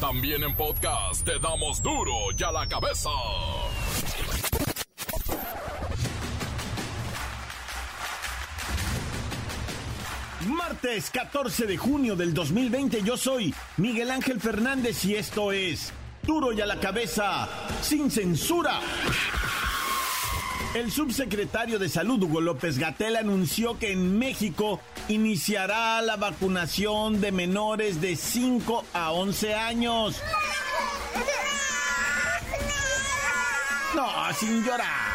[0.00, 3.10] También en podcast te damos duro y a la cabeza.
[10.46, 15.92] Martes 14 de junio del 2020 yo soy Miguel Ángel Fernández y esto es
[16.22, 17.48] Duro y a la cabeza
[17.80, 18.80] sin censura.
[20.78, 24.78] El subsecretario de Salud, Hugo López Gatel, anunció que en México
[25.08, 30.22] iniciará la vacunación de menores de 5 a 11 años.
[33.96, 35.07] No, sin llorar.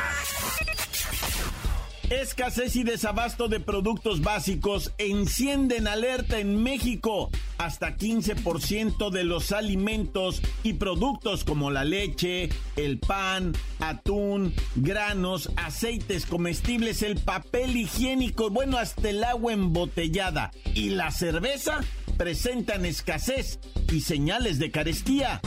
[2.21, 7.29] Escasez y desabasto de productos básicos encienden alerta en México.
[7.57, 16.25] Hasta 15% de los alimentos y productos como la leche, el pan, atún, granos, aceites
[16.25, 21.81] comestibles, el papel higiénico, bueno, hasta el agua embotellada y la cerveza
[22.17, 23.59] presentan escasez
[23.91, 25.41] y señales de carestía.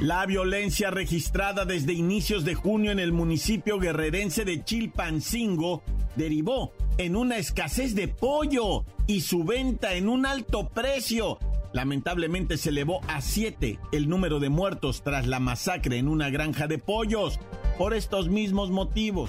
[0.00, 5.82] La violencia registrada desde inicios de junio en el municipio guerrerense de Chilpancingo
[6.16, 11.38] derivó en una escasez de pollo y su venta en un alto precio.
[11.74, 16.66] Lamentablemente se elevó a siete el número de muertos tras la masacre en una granja
[16.66, 17.38] de pollos
[17.76, 19.28] por estos mismos motivos.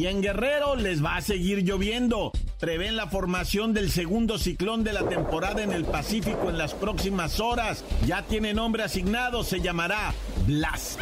[0.00, 2.32] Y en Guerrero les va a seguir lloviendo.
[2.58, 7.38] Prevén la formación del segundo ciclón de la temporada en el Pacífico en las próximas
[7.38, 7.84] horas.
[8.06, 10.14] Ya tiene nombre asignado, se llamará
[10.46, 10.96] Blas.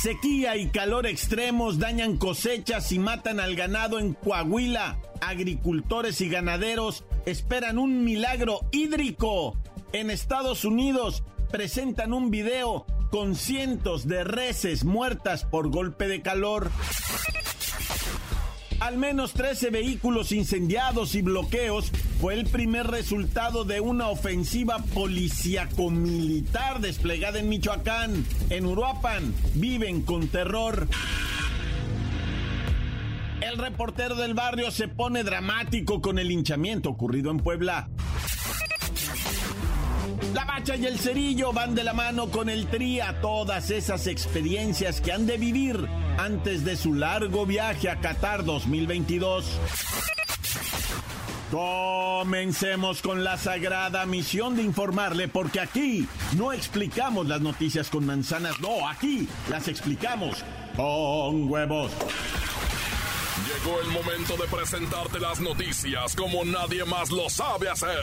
[0.00, 4.96] Sequía y calor extremos dañan cosechas y matan al ganado en Coahuila.
[5.20, 9.58] Agricultores y ganaderos esperan un milagro hídrico.
[9.92, 16.70] En Estados Unidos presentan un video con cientos de reses muertas por golpe de calor.
[18.84, 21.90] Al menos 13 vehículos incendiados y bloqueos
[22.20, 28.26] fue el primer resultado de una ofensiva policíaco-militar desplegada en Michoacán.
[28.50, 30.86] En Uruapan viven con terror.
[33.40, 37.88] El reportero del barrio se pone dramático con el hinchamiento ocurrido en Puebla.
[40.34, 44.06] La bacha y el cerillo van de la mano con el tri a todas esas
[44.06, 45.88] experiencias que han de vivir
[46.18, 49.58] antes de su largo viaje a Qatar 2022.
[51.50, 58.60] Comencemos con la sagrada misión de informarle, porque aquí no explicamos las noticias con manzanas,
[58.60, 60.44] no, aquí las explicamos
[60.76, 61.92] con huevos.
[63.46, 68.02] Llegó el momento de presentarte las noticias como nadie más lo sabe hacer.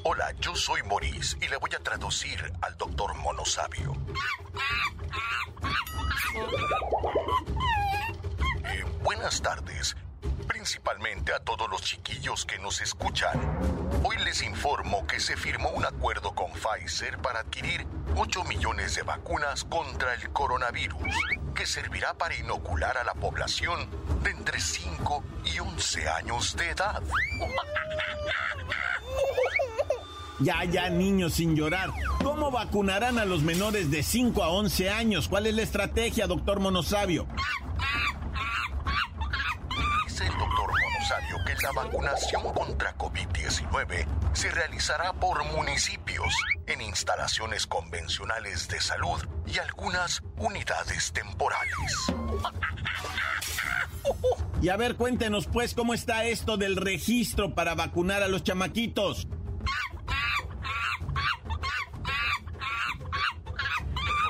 [0.03, 3.93] Hola, yo soy Maurice y le voy a traducir al doctor Monosabio.
[8.65, 9.95] Eh, buenas tardes
[10.48, 13.39] principalmente a todos los chiquillos que nos escuchan.
[14.04, 17.86] Hoy les informo que se firmó un acuerdo con Pfizer para adquirir
[18.16, 21.16] 8 millones de vacunas contra el coronavirus,
[21.54, 23.89] que servirá para inocular a la población
[24.24, 27.01] de entre 5 y 11 años de edad.
[30.39, 31.92] Ya, ya, niños, sin llorar.
[32.21, 35.30] ¿Cómo vacunarán a los menores de 5 a 11 años?
[35.30, 37.25] ¿Cuál es la estrategia, doctor Monosabio?
[41.75, 46.33] Vacunación contra COVID-19 se realizará por municipios,
[46.66, 51.94] en instalaciones convencionales de salud y algunas unidades temporales.
[54.62, 59.28] Y a ver, cuéntenos pues cómo está esto del registro para vacunar a los chamaquitos.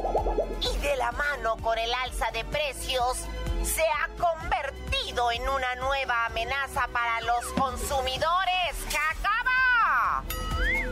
[0.60, 3.20] Y de la mano con el alza de precios,
[3.64, 8.76] se ha convertido en una nueva amenaza para los consumidores.
[8.90, 10.51] ¡Jacaba!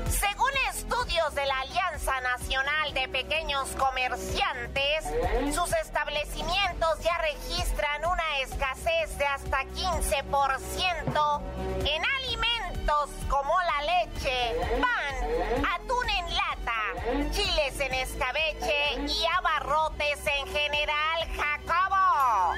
[0.10, 5.06] Según estudios de la Alianza Nacional de Pequeños Comerciantes,
[5.54, 11.42] sus establecimientos ya registran una escasez de hasta 15%
[11.86, 20.48] en alimentos como la leche, pan, atún en lata, chiles en escabeche y abarrotes en
[20.48, 22.56] general, Jacobo.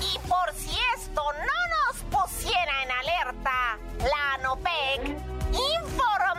[0.00, 1.58] Y por si esto no
[1.90, 5.16] nos pusiera en alerta, la ANOPEC
[5.50, 6.37] informó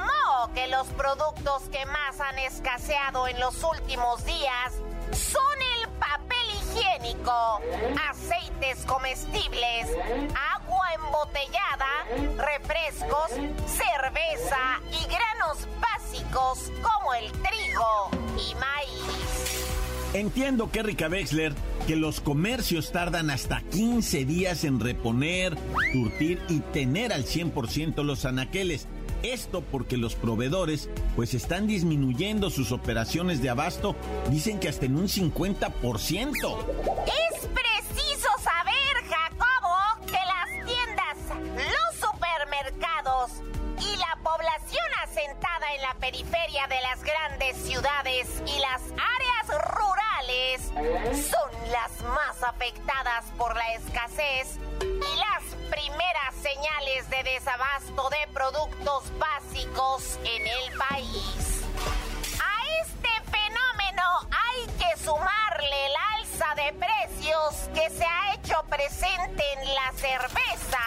[0.60, 4.74] que los productos que más han escaseado en los últimos días
[5.14, 5.42] son
[5.78, 7.62] el papel higiénico,
[8.10, 9.88] aceites comestibles,
[10.54, 13.30] agua embotellada, refrescos,
[13.68, 19.60] cerveza y granos básicos como el trigo y maíz.
[20.14, 21.54] Entiendo, Kerrika Wexler,
[21.88, 25.56] que los comercios tardan hasta 15 días en reponer,
[25.94, 28.88] surtir y tener al 100% los anaqueles.
[29.24, 33.96] Esto porque los proveedores pues están disminuyendo sus operaciones de abasto,
[34.30, 35.70] dicen que hasta en un 50%.
[37.06, 41.18] Es preciso saber, Jacobo, que las tiendas,
[41.56, 43.32] los supermercados
[43.82, 50.62] y la población asentada en la periferia de las grandes ciudades y las áreas rurales
[51.30, 54.60] son las más afectadas por la escasez
[57.34, 61.64] desabasto de productos básicos en el país.
[62.42, 69.44] A este fenómeno hay que sumarle el alza de precios que se ha hecho presente
[69.58, 70.84] en la cerveza,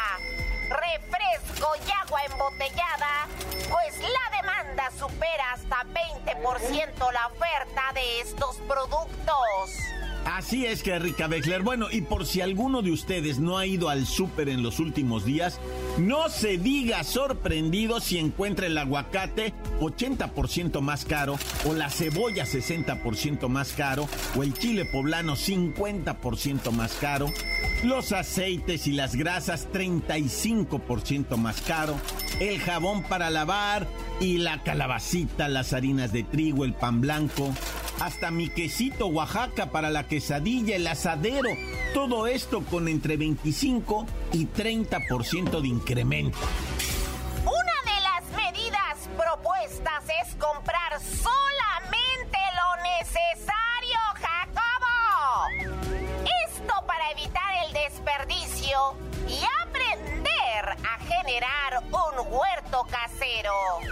[0.69, 3.29] refresco y agua embotellada,
[3.71, 10.02] pues la demanda supera hasta 20% la oferta de estos productos.
[10.25, 11.63] Así es que Rica Beckler.
[11.63, 15.25] Bueno, y por si alguno de ustedes no ha ido al súper en los últimos
[15.25, 15.59] días,
[15.99, 23.49] no se diga sorprendido si encuentra el aguacate 80% más caro, o la cebolla 60%
[23.49, 27.27] más caro, o el chile poblano 50% más caro,
[27.83, 31.97] los aceites y las grasas 35% más caro,
[32.41, 33.89] el jabón para lavar
[34.21, 37.53] y la calabacita, las harinas de trigo, el pan blanco,
[38.01, 41.51] hasta mi quesito Oaxaca para la quesadilla, el asadero.
[41.95, 46.39] Todo esto con entre 25 y 30% de incremento.
[47.45, 55.73] Una de las medidas propuestas es comprar solamente lo necesario, Jacobo.
[56.49, 58.95] Esto para evitar el desperdicio
[59.29, 63.92] y aprender a generar un huerto casero.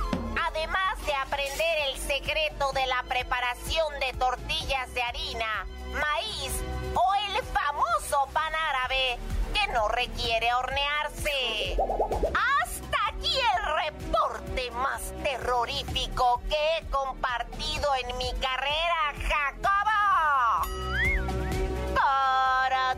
[2.10, 6.52] Secreto de la preparación de tortillas de harina, maíz
[6.92, 9.16] o el famoso pan árabe
[9.54, 11.76] que no requiere hornearse.
[12.34, 20.66] Hasta aquí el reporte más terrorífico que he compartido en mi carrera, Jacobo.
[21.94, 22.96] Para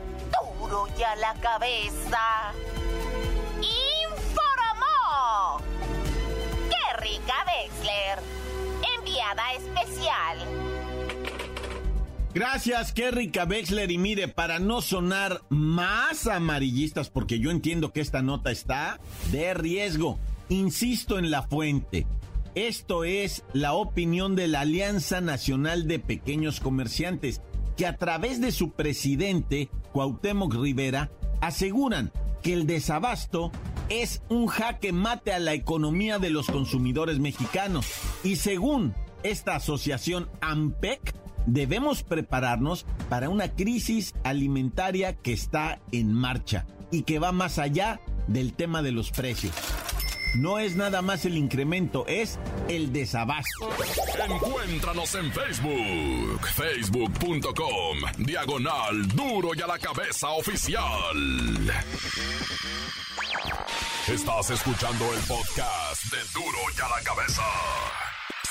[0.59, 2.55] duro ya la cabeza.
[3.61, 5.61] Informó.
[6.71, 8.32] ¡Qué rica Wexler!
[9.57, 10.39] Especial.
[12.35, 13.91] Gracias, Kerry Wexler.
[13.91, 19.01] Y mire, para no sonar más amarillistas, porque yo entiendo que esta nota está
[19.31, 22.07] de riesgo, insisto en la fuente.
[22.55, 27.41] Esto es la opinión de la Alianza Nacional de Pequeños Comerciantes,
[27.77, 31.11] que a través de su presidente, Cuauhtémoc Rivera,
[31.41, 32.13] aseguran
[32.43, 33.53] que el desabasto
[33.89, 37.87] es un jaque mate a la economía de los consumidores mexicanos.
[38.25, 41.15] Y según esta asociación AMPEC,
[41.47, 48.01] debemos prepararnos para una crisis alimentaria que está en marcha y que va más allá
[48.29, 49.55] del tema de los precios.
[50.35, 52.39] No es nada más el incremento, es
[52.69, 53.69] el desabasto.
[54.25, 61.17] Encuéntranos en Facebook, facebook.com, diagonal duro y a la cabeza oficial.
[64.09, 67.43] Estás escuchando el podcast de duro y a la cabeza.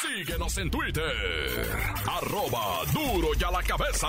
[0.02, 1.04] Síguenos en Twitter,
[2.08, 4.08] arroba duro y a la cabeza.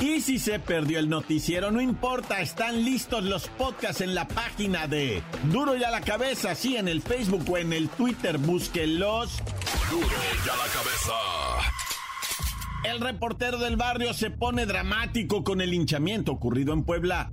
[0.00, 4.86] Y si se perdió el noticiero, no importa, están listos los podcasts en la página
[4.86, 9.38] de Duro y a la cabeza, sí, en el Facebook o en el Twitter, búsquenlos.
[9.90, 11.12] Duro y a la cabeza.
[12.84, 17.30] El reportero del barrio se pone dramático con el hinchamiento ocurrido en Puebla.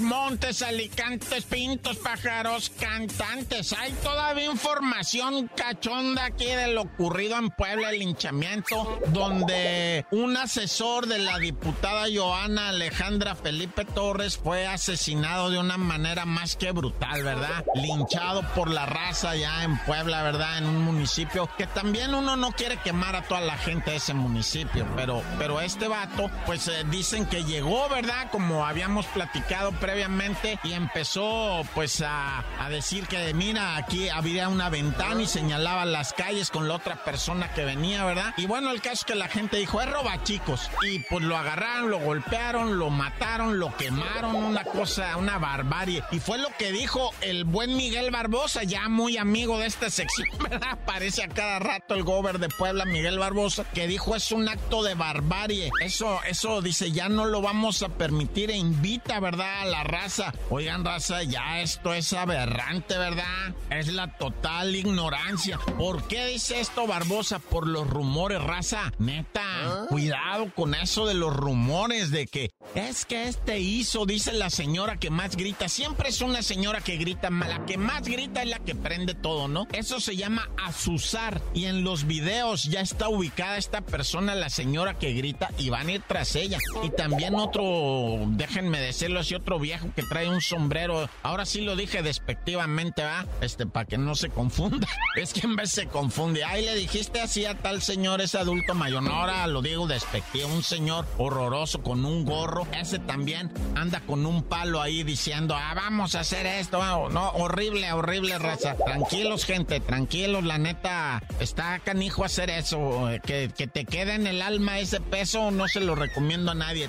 [0.00, 3.72] Montes, alicantes, pintos, pájaros, cantantes.
[3.74, 11.06] Hay todavía información cachonda aquí de lo ocurrido en Puebla, el linchamiento, donde un asesor
[11.06, 17.22] de la diputada Joana Alejandra Felipe Torres fue asesinado de una manera más que brutal,
[17.22, 17.64] ¿verdad?
[17.74, 20.58] Linchado por la raza ya en Puebla, ¿verdad?
[20.58, 24.14] En un municipio que también uno no quiere quemar a toda la gente de ese
[24.14, 28.30] municipio, pero, pero este vato, pues eh, dicen que llegó, ¿verdad?
[28.30, 35.22] Como habíamos platicado previamente y empezó pues a, decir que mira, aquí había una ventana
[35.22, 38.32] y señalaba las calles con la otra persona que venía, ¿verdad?
[38.36, 40.70] Y bueno, el caso es que la gente dijo, es roba chicos.
[40.88, 46.02] Y pues lo agarraron, lo golpearon, lo mataron, lo quemaron, una cosa, una barbarie.
[46.12, 50.28] Y fue lo que dijo el buen Miguel Barbosa, ya muy amigo de esta sección,
[50.40, 50.70] ¿verdad?
[50.72, 54.82] Aparece a cada rato el gober de Puebla, Miguel Barbosa, que dijo es un acto
[54.82, 55.70] de barbarie.
[55.80, 59.61] Eso, eso dice, ya no lo vamos a permitir e invita, ¿verdad?
[59.62, 60.34] A la raza.
[60.50, 63.54] Oigan, raza, ya esto es aberrante, ¿verdad?
[63.70, 65.56] Es la total ignorancia.
[65.78, 67.38] ¿Por qué dice esto Barbosa?
[67.38, 68.92] Por los rumores, raza.
[68.98, 74.48] Neta, cuidado con eso de los rumores de que es que este hizo, dice la
[74.48, 75.68] señora que más grita.
[75.68, 79.46] Siempre es una señora que grita, la que más grita es la que prende todo,
[79.46, 79.68] ¿no?
[79.72, 81.42] Eso se llama asusar.
[81.52, 85.88] Y en los videos ya está ubicada esta persona, la señora que grita, y van
[85.88, 86.58] a ir tras ella.
[86.82, 91.08] Y también otro, déjenme decirlo así, otro viejo que trae un sombrero.
[91.22, 93.26] Ahora sí lo dije despectivamente, ¿va?
[93.40, 94.86] Este, para que no se confunda.
[95.16, 96.42] Es que en vez se confunde.
[96.42, 99.06] Ay, le dijiste así a tal señor, ese adulto mayor.
[99.06, 100.48] Ahora lo digo despectivo.
[100.48, 102.66] Un señor horroroso con un gorro.
[102.72, 107.10] Ese también anda con un palo ahí diciendo, ah, vamos a hacer esto.
[107.10, 108.74] No, horrible, horrible raza.
[108.76, 110.44] Tranquilos, gente, tranquilos.
[110.44, 113.08] La neta, está canijo hacer eso.
[113.24, 116.88] Que, que te quede en el alma ese peso, no se lo recomiendo a nadie.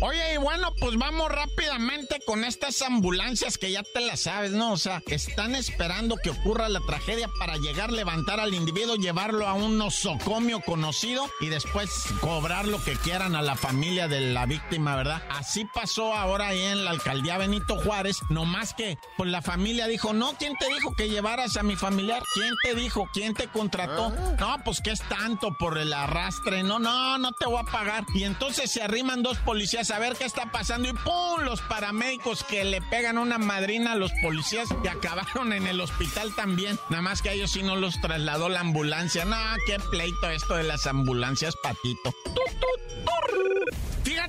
[0.00, 4.72] Oye, y bueno, pues vamos rápidamente con estas ambulancias que ya te las sabes, ¿no?
[4.72, 9.54] O sea, están esperando que ocurra la tragedia para llegar, levantar al individuo, llevarlo a
[9.54, 11.90] un nosocomio conocido y después
[12.20, 15.22] cobrar lo que quieran a la familia de la víctima, ¿verdad?
[15.30, 20.12] Así pasó ahora ahí en la alcaldía Benito Juárez, nomás que pues la familia dijo,
[20.12, 22.22] no, ¿quién te dijo que llevaras a mi familiar?
[22.34, 23.08] ¿Quién te dijo?
[23.12, 24.10] ¿Quién te contrató?
[24.38, 28.04] No, pues que es tanto por el arrastre, no, no, no te voy a pagar.
[28.14, 31.44] Y entonces se arriman dos policías a ver qué está pasando y ¡pum!
[31.44, 36.34] Los paramédicos que le pegan una madrina a los policías que acabaron en el hospital
[36.34, 36.78] también.
[36.88, 39.26] Nada más que ellos sí no los trasladó la ambulancia.
[39.26, 42.14] No, qué pleito esto de las ambulancias, patito.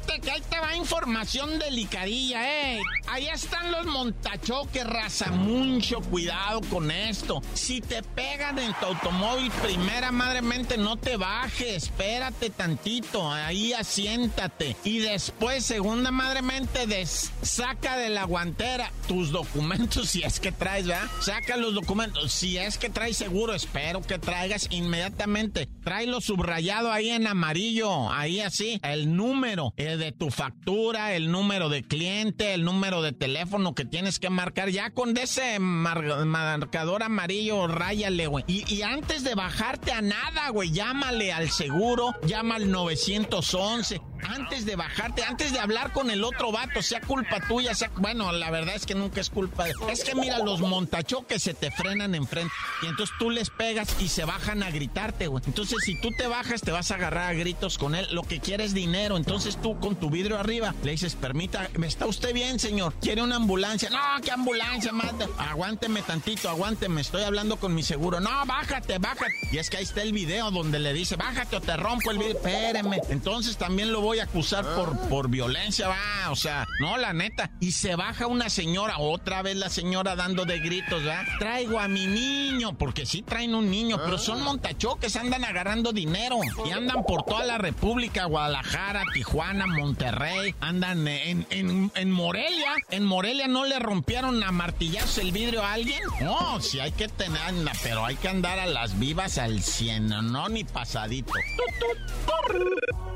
[0.05, 2.79] Que ahí te va información delicadilla, eh.
[3.07, 5.31] Ahí están los montachoques, raza.
[5.31, 7.41] Mucho cuidado con esto.
[7.53, 11.83] Si te pegan en tu automóvil, primera madremente no te bajes.
[11.83, 13.31] Espérate tantito.
[13.31, 14.75] Ahí asiéntate.
[14.83, 20.88] Y después, segunda madremente, des saca de la guantera tus documentos si es que traes,
[20.88, 21.07] ¿verdad?
[21.21, 22.31] Saca los documentos.
[22.31, 25.67] Si es que traes seguro, espero que traigas inmediatamente.
[25.83, 28.12] Tráelo subrayado ahí en amarillo.
[28.12, 28.79] Ahí así.
[28.83, 33.86] El número eh, de tu factura, el número de cliente, el número de teléfono que
[33.86, 34.70] tienes que marcar.
[34.70, 38.44] Ya con ese marcador amarillo, ráyale, güey.
[38.48, 44.66] Y, y antes de bajarte a nada, güey, llámale al seguro, llama al 911 antes
[44.66, 47.92] de bajarte, antes de hablar con el otro vato, sea culpa tuya, sea.
[47.98, 49.74] Bueno, la verdad es que nunca es culpa de.
[49.90, 52.54] Es que mira, los montachoques se te frenan enfrente.
[52.82, 55.44] Y entonces tú les pegas y se bajan a gritarte, güey.
[55.46, 58.08] Entonces, si tú te bajas, te vas a agarrar a gritos con él.
[58.12, 59.18] Lo que quiere es dinero.
[59.18, 62.96] Entonces tú con tu vidrio arriba le dices, permita, ¿me está usted bien, señor?
[63.00, 63.88] ¿Quiere una ambulancia?
[63.92, 65.27] No, ¿qué ambulancia, mata?
[65.38, 67.01] Aguánteme tantito, aguánteme.
[67.01, 68.20] Estoy hablando con mi seguro.
[68.20, 69.32] No, bájate, bájate.
[69.51, 72.18] Y es que ahí está el video donde le dice, bájate o te rompo el
[72.18, 72.38] vidrio.
[72.38, 73.00] Espéreme.
[73.10, 77.51] Entonces también lo voy a acusar por, por violencia, va, o sea, no, la neta.
[77.60, 81.25] Y se baja una señora, otra vez la señora dando de gritos, ¿verdad?
[81.38, 86.39] Traigo a mi niño, porque sí traen un niño, pero son montachoques, andan agarrando dinero
[86.65, 92.75] y andan por toda la República, Guadalajara, Tijuana, Monterrey, andan en, en, en Morelia.
[92.89, 96.01] En Morelia no le rompieron a martillazos el vidrio a alguien.
[96.22, 97.39] No, sí hay que tener,
[97.84, 101.34] pero hay que andar a las vivas al 100, no ni pasadito.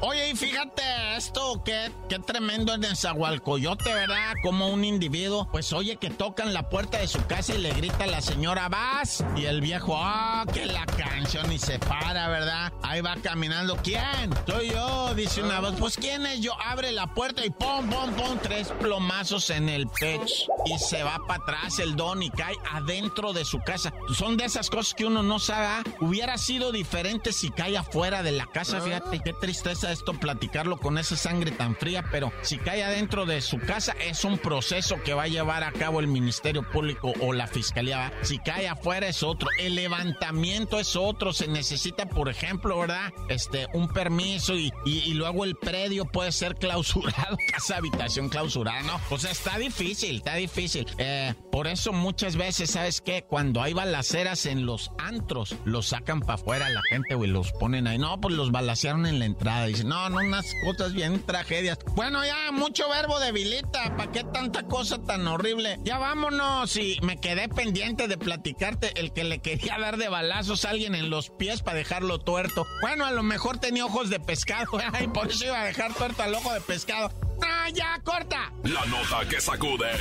[0.01, 0.81] Oye, y fíjate
[1.17, 4.33] esto, qué, qué tremendo en Zahualcoyote, ¿verdad?
[4.41, 8.05] Como un individuo, pues oye que tocan la puerta de su casa y le grita
[8.05, 9.25] a la señora, vas.
[9.35, 12.71] Y el viejo, ah, que la canción y se para, ¿verdad?
[12.81, 14.33] Ahí va caminando, ¿quién?
[14.47, 15.75] Soy yo, dice una voz.
[15.77, 16.53] Pues ¿quién es yo?
[16.65, 20.45] Abre la puerta y pum, pum, pum, tres plomazos en el pecho.
[20.65, 23.93] Y se va para atrás el don y cae adentro de su casa.
[24.17, 25.65] Son de esas cosas que uno no sabe.
[25.65, 25.83] ¿ah?
[25.99, 30.97] Hubiera sido diferente si cae afuera de la casa, fíjate, qué tristeza esto platicarlo con
[30.97, 35.13] esa sangre tan fría, pero si cae adentro de su casa es un proceso que
[35.13, 38.11] va a llevar a cabo el Ministerio Público o la Fiscalía.
[38.21, 39.49] Si cae afuera es otro.
[39.59, 41.33] El levantamiento es otro.
[41.33, 43.13] Se necesita, por ejemplo, ¿verdad?
[43.27, 48.99] Este, un permiso y, y, luego el predio puede ser clausurado, casa habitación clausurada, ¿no?
[49.09, 50.85] O sea, está difícil, está difícil.
[50.97, 53.23] Eh, por eso muchas veces, ¿sabes qué?
[53.23, 57.87] Cuando hay balaceras en los antros, los sacan para afuera la gente, güey, los ponen
[57.87, 57.97] ahí.
[57.97, 59.67] No, pues los balacearon en la entrada.
[59.83, 61.79] No, no, unas cosas bien tragedias.
[61.95, 63.95] Bueno, ya, mucho verbo debilita.
[63.95, 65.79] ¿Para qué tanta cosa tan horrible?
[65.83, 66.75] Ya vámonos.
[66.75, 70.95] Y me quedé pendiente de platicarte el que le quería dar de balazos a alguien
[70.95, 72.65] en los pies para dejarlo tuerto.
[72.81, 74.79] Bueno, a lo mejor tenía ojos de pescado.
[75.01, 77.11] Y por eso iba a dejar tuerto al ojo de pescado.
[77.41, 78.51] ¡Ah, ya, corta!
[78.63, 79.91] La nota que sacude.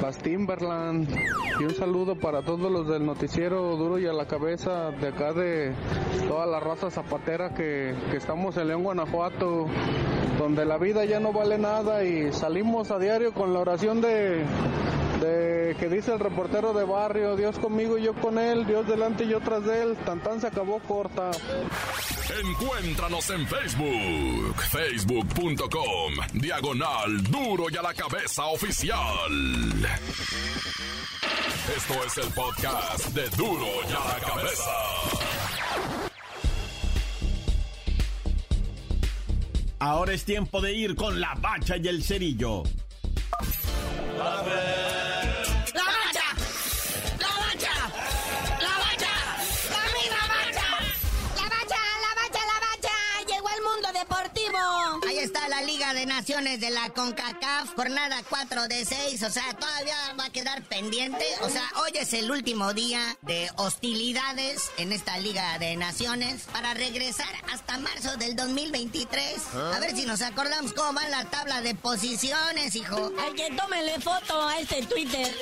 [0.00, 1.08] las Timberland.
[1.60, 5.32] Y un saludo para todos los del noticiero Duro y a la cabeza de acá
[5.32, 5.72] de
[6.28, 9.66] toda la raza zapatera que, que estamos en León, Guanajuato,
[10.38, 14.44] donde la vida ya no vale nada y salimos a diario con la oración de
[15.20, 19.24] de que dice el reportero de barrio, Dios conmigo y yo con él, Dios delante
[19.24, 21.30] y yo tras de él, tan tan se acabó corta.
[22.42, 29.30] Encuéntranos en Facebook, facebook.com, diagonal duro y a la cabeza oficial.
[31.76, 34.70] Esto es el podcast de duro y a la cabeza.
[39.78, 42.62] Ahora es tiempo de ir con la bacha y el cerillo.
[55.64, 60.62] De Naciones de la CONCACAF, jornada 4 de 6, o sea, todavía va a quedar
[60.64, 66.42] pendiente, o sea, hoy es el último día de hostilidades en esta Liga de Naciones
[66.52, 69.54] para regresar hasta marzo del 2023.
[69.74, 73.10] A ver si nos acordamos cómo va la tabla de posiciones, hijo.
[73.18, 75.34] Hay que tómele foto a este Twitter.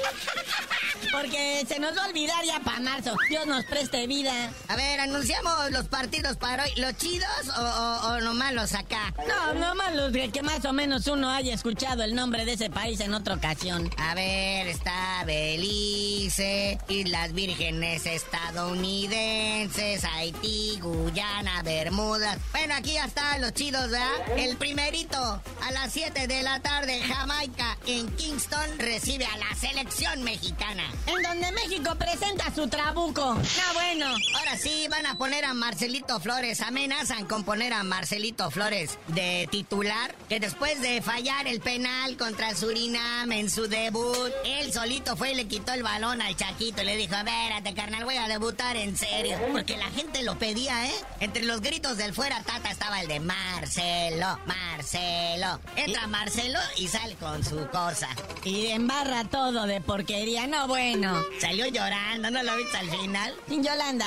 [1.10, 3.16] Porque se nos va a olvidar ya para marzo.
[3.28, 4.50] Dios nos preste vida.
[4.68, 6.72] A ver, anunciamos los partidos para hoy.
[6.76, 9.12] ¿Los chidos o, o, nomás los acá?
[9.26, 12.70] No, nomás los de que más o menos uno haya escuchado el nombre de ese
[12.70, 13.90] país en otra ocasión.
[13.96, 22.38] A ver, está Belice, Islas Vírgenes estadounidenses, Haití, Guyana, Bermudas.
[22.52, 24.10] Bueno, aquí ya están los chidos, ¿verdad?
[24.36, 30.22] El primerito, a las 7 de la tarde, Jamaica, en Kingston, recibe a la selección
[30.22, 30.84] mexicana.
[31.06, 33.34] En donde México presenta su trabuco.
[33.34, 34.06] No, bueno.
[34.38, 36.60] Ahora sí, van a poner a Marcelito Flores.
[36.60, 39.93] Amenazan con poner a Marcelito Flores de titular,
[40.28, 45.34] que después de fallar el penal contra Surinam en su debut, él solito fue y
[45.34, 48.96] le quitó el balón al Chaquito y le dijo, espérate, carnal, voy a debutar en
[48.96, 49.38] serio.
[49.52, 50.94] Porque la gente lo pedía, ¿eh?
[51.20, 55.60] Entre los gritos del fuera tata estaba el de Marcelo, Marcelo.
[55.76, 58.08] Entra Marcelo y sale con su cosa.
[58.44, 61.22] Y embarra todo de porquería, no bueno.
[61.40, 63.34] Salió llorando, ¿no lo viste al final?
[63.48, 64.06] Yolanda,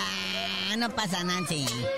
[0.77, 1.39] no pasa nada,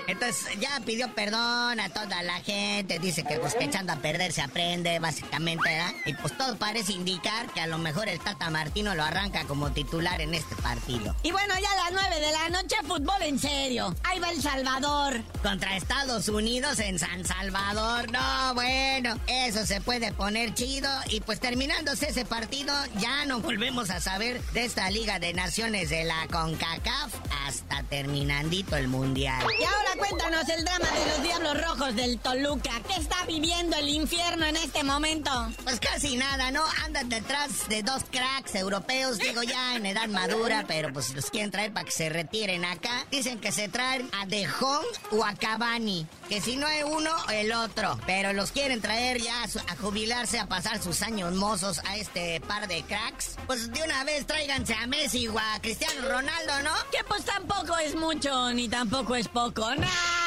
[0.06, 4.30] Entonces ya pidió perdón a toda la gente, dice que pues que echando a perder
[4.32, 5.94] se aprende, básicamente, ¿verdad?
[6.04, 9.70] Y pues todo parece indicar que a lo mejor el Tata Martino lo arranca como
[9.72, 11.14] titular en este partido.
[11.22, 13.94] Y bueno, ya a las 9 de la noche, fútbol en serio.
[14.04, 15.22] Ahí va El Salvador.
[15.42, 18.10] Contra Estados Unidos en San Salvador.
[18.12, 20.90] No, bueno, eso se puede poner chido.
[21.08, 25.88] Y pues terminándose ese partido, ya no volvemos a saber de esta Liga de Naciones
[25.88, 27.14] de la CONCACAF
[27.46, 29.42] hasta terminandito el Mundial.
[29.58, 32.70] Y ahora cuéntanos el drama de los Diablos Rojos del Toluca.
[32.86, 35.30] ¿Qué está viviendo el infierno en este momento?
[35.64, 36.62] Pues casi nada, ¿no?
[36.84, 41.50] Andan detrás de dos cracks europeos, digo ya en edad madura, pero pues los quieren
[41.50, 43.06] traer para que se retiren acá.
[43.10, 47.10] Dicen que se traen a De Jong o a Cavani, que si no hay uno,
[47.32, 47.98] el otro.
[48.06, 52.68] Pero los quieren traer ya a jubilarse, a pasar sus años mozos a este par
[52.68, 53.36] de cracks.
[53.46, 56.74] Pues de una vez tráiganse a Messi o a Cristiano Ronaldo, ¿no?
[56.90, 59.74] Que pues tampoco es mucho ni tampoco es poco.
[59.74, 60.19] ¡Nah!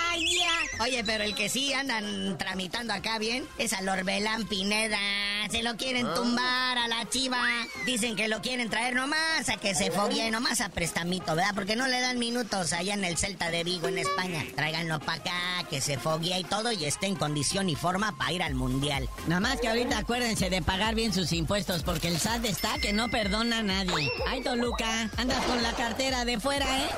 [0.83, 4.99] Oye, pero el que sí andan tramitando acá bien es a Lorbelán Pineda.
[5.49, 6.13] Se lo quieren ah.
[6.13, 7.41] tumbar a la chiva.
[7.85, 11.55] Dicen que lo quieren traer nomás a que se foguee, nomás a prestamito, ¿verdad?
[11.55, 14.43] Porque no le dan minutos allá en el Celta de Vigo, en España.
[14.57, 18.33] Tráiganlo para acá, que se foguee y todo y esté en condición y forma para
[18.33, 19.07] ir al mundial.
[19.27, 22.91] Nada más que ahorita acuérdense de pagar bien sus impuestos porque el SAT está que
[22.91, 24.11] no perdona a nadie.
[24.27, 26.89] Ay, Toluca, andas con la cartera de fuera, ¿eh?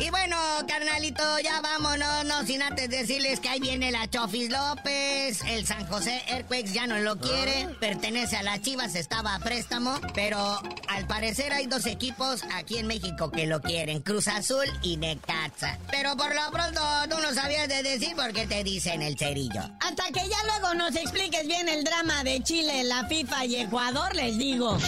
[0.00, 0.36] Y bueno,
[0.66, 5.86] carnalito, ya vámonos, no sin antes decirles que ahí viene la Chofis López, el San
[5.88, 7.72] José Earthquakes ya no lo quiere, ah.
[7.78, 10.58] pertenece a las Chivas, estaba a préstamo, pero
[10.88, 15.78] al parecer hay dos equipos aquí en México que lo quieren, Cruz Azul y Necaxa.
[15.90, 19.60] Pero por lo pronto tú no sabías de decir por qué te dicen el cerillo.
[19.80, 24.16] Hasta que ya luego nos expliques bien el drama de Chile, la FIFA y Ecuador,
[24.16, 24.78] les digo.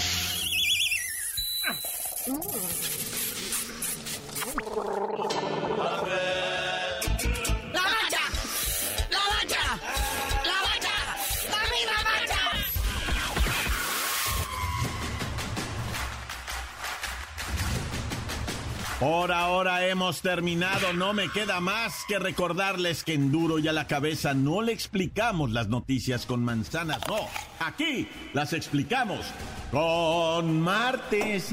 [18.99, 23.73] Por ahora hemos terminado, no me queda más que recordarles que en duro y a
[23.73, 29.27] la cabeza no le explicamos las noticias con manzanas, no, aquí las explicamos
[29.71, 31.53] con martes.